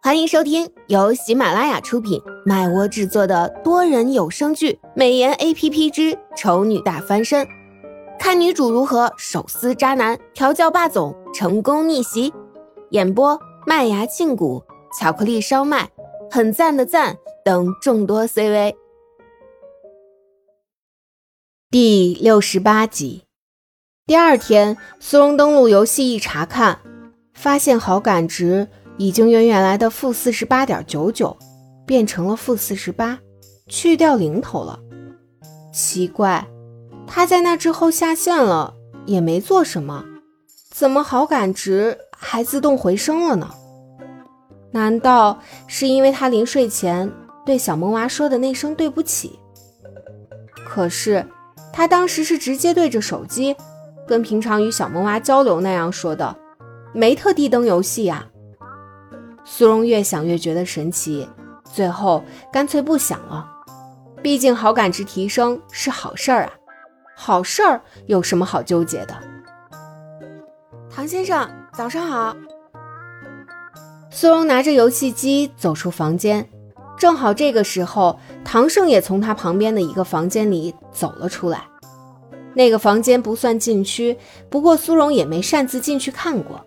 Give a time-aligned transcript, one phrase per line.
[0.00, 7.44] 欢迎收听由喜马拉雅出品、麦窝制作的多人有声剧《美颜 A P P 之丑女大翻身》，
[8.16, 12.32] 看女主如何手撕渣男、调教霸总、成功逆袭。
[12.90, 14.62] 演播：麦芽庆谷、
[14.96, 15.90] 巧克力烧麦、
[16.30, 18.76] 很赞的赞等众多 C V。
[21.70, 23.24] 第六十八集。
[24.06, 26.78] 第二天，苏荣登录游戏一查看，
[27.34, 28.68] 发现好感值
[28.98, 31.34] 已经由原来的负四十八点九九
[31.86, 33.18] 变成了负四十八，
[33.68, 34.78] 去掉零头了。
[35.72, 36.46] 奇怪，
[37.06, 38.74] 他在那之后下线了，
[39.06, 40.04] 也没做什么，
[40.70, 43.48] 怎么好感值还自动回升了呢？
[44.72, 47.10] 难道是因为他临睡前
[47.46, 49.38] 对小萌娃说的那声对不起？
[50.66, 51.24] 可是
[51.72, 53.56] 他当时是直接对着手机。
[54.06, 56.34] 跟平常与小萌娃交流那样说的，
[56.94, 58.26] 没特地登游戏呀。
[59.50, 61.26] 苏荣越想越觉得神奇，
[61.64, 63.48] 最后干脆不想了。
[64.22, 66.52] 毕竟好感值提升是好事儿啊，
[67.16, 69.16] 好事儿有什么好纠结的？
[70.94, 72.36] 唐先生，早上好。
[74.10, 76.46] 苏荣拿着游戏机走出房间，
[76.98, 81.64] 正好这个时候，唐胜也从他旁边的一个房间里走了出来。
[82.54, 84.16] 那个房间不算禁区，
[84.50, 86.64] 不过苏荣也没擅自进去看过。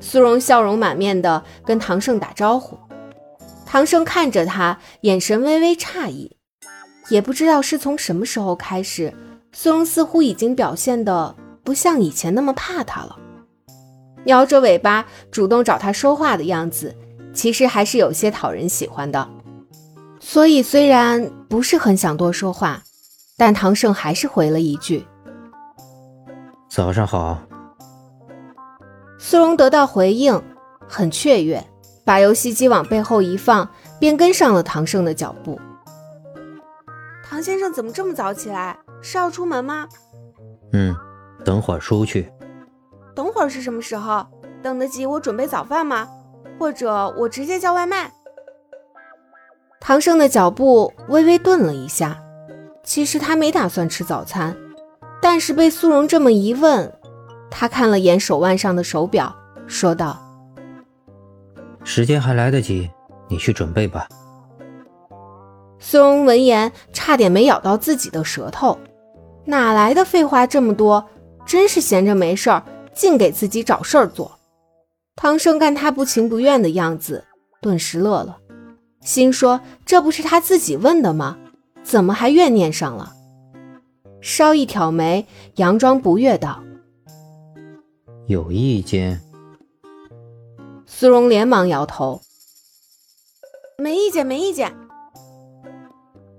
[0.00, 2.76] 苏荣笑容满面的跟唐胜打招呼，
[3.64, 6.36] 唐胜看着他，眼神微微诧异，
[7.10, 9.14] 也不知道是从什么时候开始，
[9.52, 13.16] 苏荣似乎已经表现的不像以前那么怕他了，
[14.24, 16.96] 摇着尾巴主动找他说话的样子，
[17.32, 19.28] 其实还是有些讨人喜欢的。
[20.18, 22.82] 所以虽然不是很想多说话。
[23.40, 25.02] 但唐胜还是回了一句
[26.68, 27.40] ：“早上好。”
[29.22, 30.42] 苏荣得到回应，
[30.88, 31.62] 很雀跃，
[32.06, 33.68] 把游戏机往背后一放，
[33.98, 35.60] 便跟上了唐胜的脚步。
[37.22, 38.78] 唐先生怎么这么早起来？
[39.02, 39.86] 是要出门吗？
[40.72, 40.96] 嗯，
[41.44, 42.32] 等会儿出去。
[43.14, 44.26] 等会儿是什么时候？
[44.62, 46.08] 等得及我准备早饭吗？
[46.58, 48.10] 或者我直接叫外卖？
[49.80, 52.18] 唐胜的脚步微微顿了一下。
[52.82, 54.56] 其实他没打算吃早餐，
[55.20, 56.90] 但是被苏荣这么一问，
[57.50, 59.34] 他看了眼手腕上的手表，
[59.66, 60.18] 说道
[61.84, 62.88] ：“时间还来得及，
[63.28, 64.06] 你去准备吧。”
[65.78, 68.78] 苏荣闻言差点没咬到自己的舌头，
[69.46, 71.08] 哪来的废话这么多？
[71.46, 72.62] 真是闲着没事儿，
[72.94, 74.38] 净给自己找事儿做。
[75.16, 77.24] 唐生看他不情不愿的样子，
[77.60, 78.38] 顿时乐了，
[79.00, 81.36] 心说：“这不是他自己问的吗？”
[81.82, 83.14] 怎么还怨念上了？
[84.20, 86.62] 稍一挑眉，佯装不悦道
[88.30, 89.20] ：“有意见。”
[90.86, 92.22] 苏荣连忙摇头
[93.76, 94.74] ：“没意见，没意见。”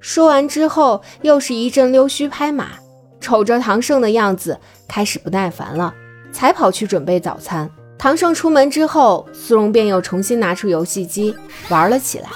[0.00, 2.72] 说完之后，又是一阵溜须拍马，
[3.20, 4.58] 瞅着唐胜的样子，
[4.88, 5.94] 开始不耐烦了，
[6.32, 7.70] 才跑去准备早餐。
[7.98, 11.34] 唐胜出门之后，苏荣便又重新拿出游戏机
[11.70, 12.28] 玩了起来。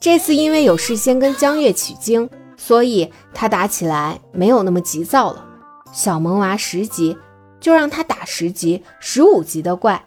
[0.00, 5.44] 这次因为有事先跟江月取经，所以他打起来没有那么急躁了。
[5.92, 7.16] 小萌娃十级，
[7.64, 10.04] 就让他打十级、十五级的怪。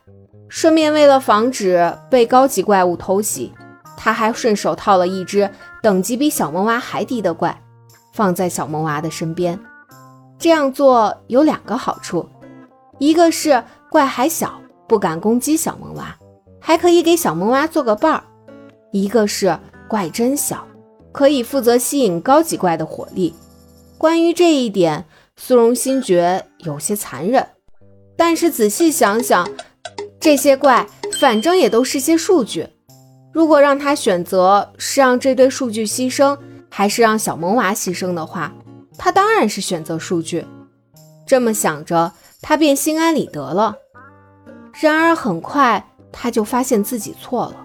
[0.48, 3.52] 顺便为了防止被高级怪物偷袭，
[3.98, 5.50] 他还顺手套了一只
[5.82, 7.60] 等级比小萌娃还低的怪，
[8.14, 9.60] 放在小萌娃的身边。
[10.38, 12.30] 这样做有两个好处，
[13.00, 16.16] 一个是怪还小，不敢攻击小萌娃，
[16.62, 18.22] 还可以给小萌娃做个伴儿；
[18.92, 19.58] 一个是。
[19.90, 20.68] 怪真小，
[21.14, 23.34] 可以负责吸引高级怪的火力。
[23.98, 25.06] 关于这一点，
[25.38, 27.46] 苏荣心觉有些残忍。
[28.16, 29.48] 但是仔细想想，
[30.20, 30.88] 这些怪
[31.20, 32.68] 反正也都是些数据。
[33.32, 36.38] 如果让他选择是让这堆数据牺牲，
[36.70, 38.52] 还是让小萌娃牺牲的话，
[38.98, 40.44] 他当然是选择数据。
[41.28, 43.76] 这么想着，他便心安理得了。
[44.80, 47.56] 然而很快，他就发现自己错了。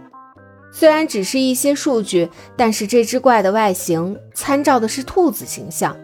[0.70, 5.96] 虽然只是一些数据，但是这只怪的外形参照的是兔子形象。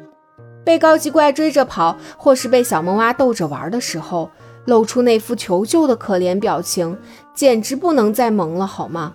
[0.68, 4.30] 被高级怪追着跑，或是被小萌娃逗着玩的时候，
[4.66, 6.94] 露出那副求救的可怜表情，
[7.34, 9.14] 简直不能再萌了，好吗？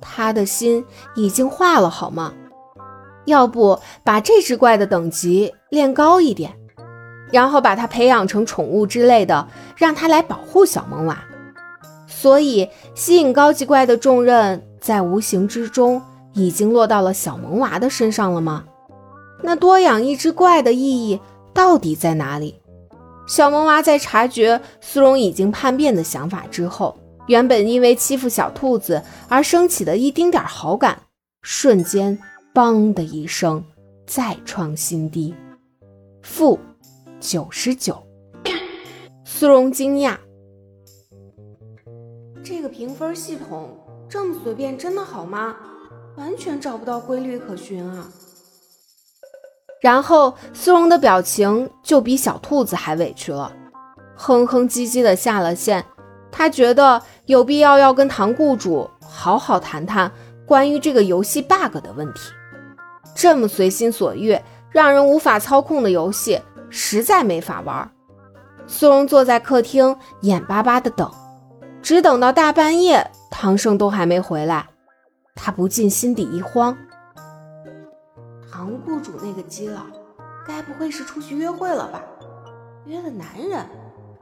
[0.00, 0.82] 他的心
[1.14, 2.32] 已经化了，好吗？
[3.26, 6.54] 要不把这只怪的等级练高一点，
[7.30, 11.18] 然后把它培养成宠物之类的，让它来保护小萌娃。
[12.06, 14.62] 所以，吸引高级怪的重任。
[14.80, 16.00] 在无形之中，
[16.32, 18.64] 已经落到了小萌娃的身上了吗？
[19.42, 21.20] 那多养一只怪的意义
[21.52, 22.60] 到底在哪里？
[23.26, 26.96] 小萌娃在察觉苏荣已经叛变的想法之后，
[27.26, 31.02] 原本因为欺负小兔子而升起的一丁点好感，
[31.42, 32.16] 瞬间
[32.54, 33.64] “梆”的一声，
[34.06, 35.34] 再创新低，
[36.22, 36.58] 负
[37.18, 38.00] 九十九。
[39.24, 40.16] 苏荣惊讶
[42.44, 43.76] ：“这个评分系统
[44.08, 45.56] 这么随便，真的好吗？
[46.16, 48.08] 完全找不到规律可循啊！”
[49.80, 53.52] 然后苏荣的表情就比小兔子还委屈了，
[54.16, 55.84] 哼哼唧唧的下了线。
[56.32, 60.10] 他觉得有必要要跟唐雇主好好谈谈
[60.46, 62.32] 关于这个游戏 bug 的问题。
[63.14, 64.38] 这么随心所欲、
[64.70, 67.90] 让人无法操控的游戏，实在没法玩。
[68.66, 71.10] 苏荣坐在客厅，眼巴巴的等，
[71.80, 74.66] 只等到大半夜，唐胜都还没回来，
[75.34, 76.76] 他不禁心底一慌。
[78.56, 79.82] 唐雇主那个基佬，
[80.46, 82.02] 该不会是出去约会了吧？
[82.86, 83.62] 约了男人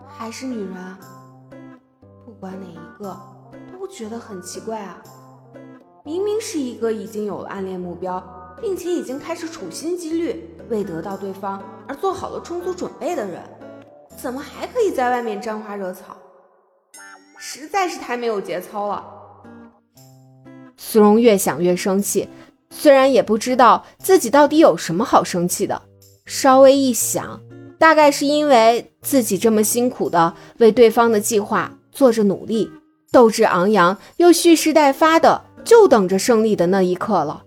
[0.09, 0.75] 还是女人？
[2.27, 3.17] 不管哪一个，
[3.73, 5.01] 都觉得很奇怪啊！
[6.05, 8.21] 明明是一个已经有了暗恋目标，
[8.61, 13.41] 并且已经开始处心积虑为得到对方而做好了充足准备的人，
[14.17, 16.17] 怎么还可以在外面沾花惹草？
[17.39, 19.05] 实在是太没有节操了！
[20.77, 22.29] 苏荣越想越生气，
[22.77, 25.81] 虽然也不知道自己到底有什么好生气的，
[26.27, 27.41] 稍微一想，
[27.79, 31.71] 大概是因为自己这么辛苦的为对方的计划。
[31.93, 32.69] 做着努力，
[33.13, 37.45] 斗志昂扬，又蓄势待发的，就等着胜利的那一刻了。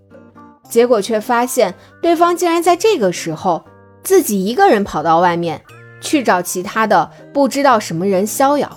[0.70, 3.66] 结果却发现，对方竟然在这个时候
[4.04, 5.62] 自己一个人跑到外面
[6.00, 8.72] 去找其他的不知道什么人逍遥。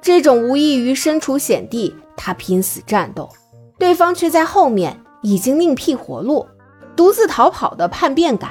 [0.00, 3.28] 这种无异于身处险地，他拼死战斗，
[3.80, 6.46] 对方却在后面已经另辟活路，
[6.94, 8.50] 独自逃跑的叛变感，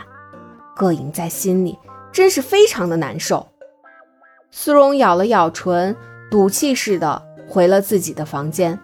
[0.76, 1.78] 膈应在心里，
[2.12, 3.48] 真是非常的难受。
[4.50, 5.96] 苏荣咬了咬唇。
[6.32, 8.80] 赌气似的回了自己的房间，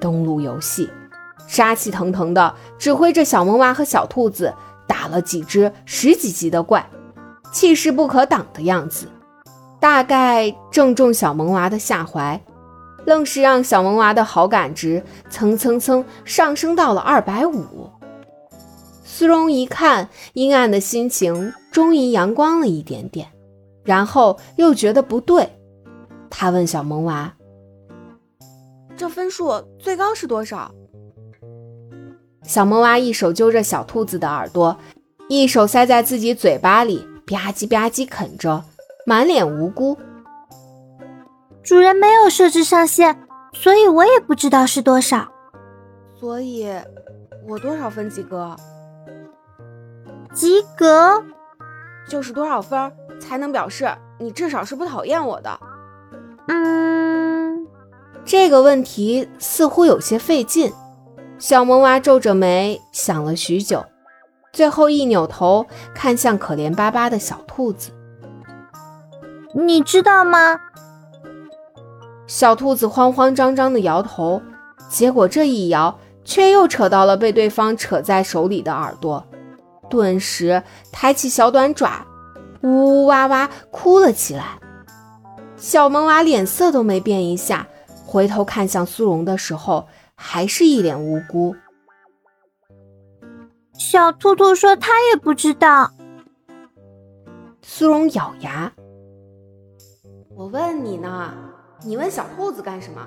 [0.00, 0.88] 登录游戏，
[1.48, 4.54] 杀气腾腾的指挥着小萌娃和小兔子
[4.86, 6.88] 打了几只十几级的怪，
[7.50, 9.08] 气势不可挡的样子，
[9.80, 12.40] 大概正中小萌娃的下怀，
[13.08, 17.90] 愣是让小萌娃的好感值蹭蹭蹭上升到了二百五。
[19.02, 23.26] 苏荣一看，阴暗的心情终于阳光了一点点，
[23.82, 25.48] 然后又觉得不对。
[26.28, 27.32] 他问小萌娃
[28.94, 30.70] ：“这分数最高是多少？”
[32.44, 34.76] 小萌娃一手揪着小兔子的耳朵，
[35.30, 38.62] 一手塞在自己嘴巴里，吧唧吧唧啃着，
[39.06, 39.96] 满脸无辜。
[41.68, 43.14] 主人没有设置上限，
[43.52, 45.30] 所以我也不知道是多少。
[46.18, 46.66] 所以，
[47.46, 48.56] 我多少分及格？
[50.32, 51.22] 及格
[52.08, 53.86] 就是多少分才能表示
[54.18, 55.60] 你至少是不讨厌我的？
[56.46, 57.66] 嗯，
[58.24, 60.72] 这个问题似乎有些费劲。
[61.38, 63.84] 小萌娃皱着眉想了许久，
[64.54, 67.90] 最后一扭头看向可怜巴巴的小兔子
[69.52, 70.58] ：“你知道吗？”
[72.28, 74.40] 小兔子慌慌张张地摇头，
[74.90, 79.26] 结果这一摇，却又扯到了被对方扯在手里的耳朵，
[79.88, 82.06] 顿时抬起小短爪，
[82.62, 84.60] 呜呜哇哇哭了起来。
[85.56, 87.66] 小萌娃脸色都没变一下，
[88.04, 91.56] 回头看向苏荣的时候，还是一脸无辜。
[93.72, 95.90] 小兔兔说他也不知道。
[97.62, 98.70] 苏荣咬牙
[100.36, 101.32] ：“我问你呢，
[101.84, 103.06] 你问小兔子干什么？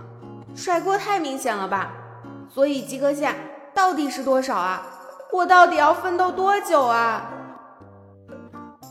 [0.55, 1.91] 甩锅太明显了吧？
[2.53, 3.35] 所以及格线
[3.73, 4.85] 到底是多少啊？
[5.31, 7.29] 我到底要奋斗多久啊？”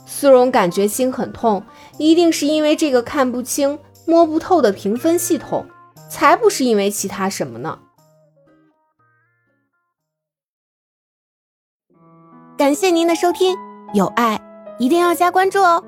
[0.07, 1.63] 苏荣感觉心很痛，
[1.99, 5.67] 一定是因为这个看不清、摸不透的评分系统，
[6.11, 7.79] 才不是因为其他什么呢。
[12.59, 13.57] 感谢您的收听，
[13.95, 14.41] 有爱
[14.79, 15.83] 一定要加关注哦。